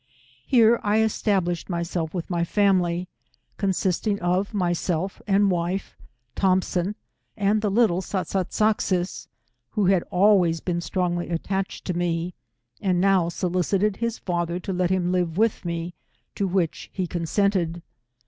Here 0.47 0.77
1 0.83 0.97
establish 1.01 1.65
ed 1.65 1.69
myself 1.69 2.11
with 2.11 2.27
my 2.27 2.43
family, 2.43 3.07
consisting 3.57 4.19
of 4.19 4.51
myself 4.51 5.21
and 5.27 5.51
wife, 5.51 5.95
Thompson, 6.33 6.95
and 7.37 7.61
the 7.61 7.69
little 7.69 8.01
Sat 8.01 8.27
sat 8.27 8.51
sak 8.51 8.81
sis, 8.81 9.27
who 9.73 9.85
had 9.85 10.01
always 10.09 10.59
been 10.59 10.81
strongly 10.81 11.29
attached 11.29 11.85
to 11.85 11.93
me, 11.93 12.33
and 12.81 12.99
now 12.99 13.29
solicited 13.29 13.97
his 13.97 14.17
father 14.17 14.59
to 14.61 14.73
let 14.73 14.89
him 14.89 15.11
live 15.11 15.37
with 15.37 15.63
me, 15.65 15.93
to 16.33 16.47
which 16.47 16.89
he 16.91 17.05
consented. 17.05 17.83